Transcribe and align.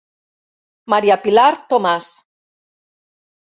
Maria 0.93 1.17
Pilar 1.25 1.51
Tomàs. 1.75 2.09